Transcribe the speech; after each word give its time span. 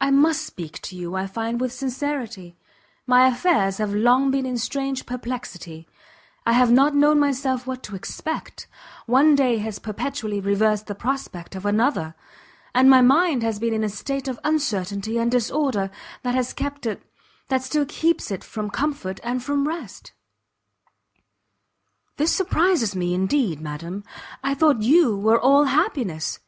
"I 0.00 0.10
must 0.10 0.46
speak 0.46 0.80
to 0.80 0.96
you, 0.96 1.14
I 1.14 1.26
find, 1.26 1.60
with 1.60 1.70
sincerity; 1.70 2.56
my 3.06 3.26
affairs 3.28 3.76
have 3.76 3.92
long 3.94 4.30
been 4.30 4.46
in 4.46 4.56
strange 4.56 5.04
perplexity: 5.04 5.86
I 6.46 6.52
have 6.52 6.72
not 6.72 6.94
known 6.94 7.18
myself 7.20 7.66
what 7.66 7.82
to 7.82 7.94
expect; 7.96 8.66
one 9.04 9.34
day 9.34 9.58
has 9.58 9.78
perpetually 9.78 10.40
reversed 10.40 10.86
the 10.86 10.94
prospect 10.94 11.54
of 11.54 11.66
another, 11.66 12.14
and 12.74 12.88
my 12.88 13.02
mind 13.02 13.42
has 13.42 13.58
been 13.58 13.74
in 13.74 13.84
a 13.84 13.90
state 13.90 14.26
of 14.26 14.40
uncertainty 14.42 15.18
and 15.18 15.30
disorder, 15.30 15.90
that 16.22 16.34
has 16.34 16.54
kept 16.54 16.86
it 16.86 17.02
that 17.48 17.62
still 17.62 17.84
keeps 17.84 18.30
it 18.30 18.42
from 18.42 18.70
comfort 18.70 19.20
and 19.22 19.44
from 19.44 19.68
rest!" 19.68 20.12
"This 22.16 22.32
surprises 22.34 22.96
me 22.96 23.12
indeed, 23.12 23.60
madam! 23.60 24.02
I 24.42 24.54
thought 24.54 24.80
you 24.80 25.14
were 25.14 25.38
all 25.38 25.64
happiness! 25.64 26.38